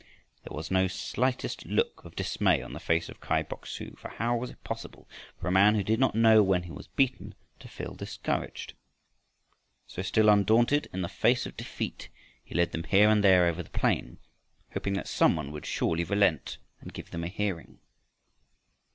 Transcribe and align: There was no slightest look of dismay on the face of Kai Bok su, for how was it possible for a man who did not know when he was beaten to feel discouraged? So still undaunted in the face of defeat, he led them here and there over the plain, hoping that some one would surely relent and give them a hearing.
There 0.43 0.55
was 0.55 0.71
no 0.71 0.87
slightest 0.87 1.63
look 1.67 2.03
of 2.03 2.15
dismay 2.15 2.63
on 2.63 2.73
the 2.73 2.79
face 2.79 3.07
of 3.07 3.19
Kai 3.19 3.43
Bok 3.43 3.67
su, 3.67 3.95
for 3.99 4.09
how 4.09 4.35
was 4.35 4.49
it 4.49 4.63
possible 4.63 5.07
for 5.39 5.47
a 5.47 5.51
man 5.51 5.75
who 5.75 5.83
did 5.83 5.99
not 5.99 6.15
know 6.15 6.41
when 6.41 6.63
he 6.63 6.71
was 6.71 6.87
beaten 6.87 7.35
to 7.59 7.67
feel 7.67 7.93
discouraged? 7.93 8.73
So 9.85 10.01
still 10.01 10.27
undaunted 10.29 10.87
in 10.91 11.03
the 11.03 11.07
face 11.07 11.45
of 11.45 11.55
defeat, 11.55 12.09
he 12.43 12.55
led 12.55 12.71
them 12.71 12.85
here 12.85 13.09
and 13.11 13.23
there 13.23 13.45
over 13.45 13.61
the 13.61 13.69
plain, 13.69 14.17
hoping 14.73 14.93
that 14.93 15.07
some 15.07 15.35
one 15.35 15.51
would 15.51 15.67
surely 15.67 16.03
relent 16.03 16.57
and 16.79 16.91
give 16.93 17.11
them 17.11 17.23
a 17.23 17.27
hearing. 17.27 17.77